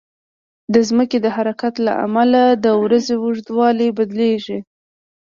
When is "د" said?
0.73-0.75, 1.21-1.27, 2.63-2.67